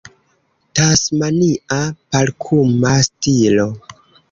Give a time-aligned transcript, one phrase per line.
[0.73, 1.79] Tasmania
[2.11, 3.67] parkuma stilo